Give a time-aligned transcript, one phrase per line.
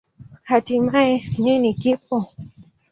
[0.49, 2.17] Hatimaye, nini kipo?